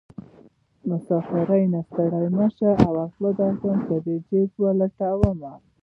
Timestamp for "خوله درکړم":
3.13-3.79